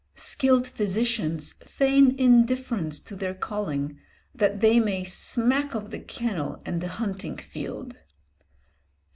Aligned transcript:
Skilled 0.15 0.67
physicians 0.67 1.53
feign 1.63 2.15
indifference 2.17 2.99
to 3.01 3.15
their 3.15 3.35
calling 3.35 3.99
that 4.33 4.59
they 4.59 4.79
may 4.79 5.03
smack 5.03 5.75
of 5.75 5.91
the 5.91 5.99
kennel 5.99 6.59
and 6.65 6.81
the 6.81 6.87
hunting 6.97 7.37
field. 7.37 7.95